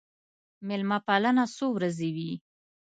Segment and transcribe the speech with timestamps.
[0.67, 2.31] مېلمه پالنه څو ورځې وي.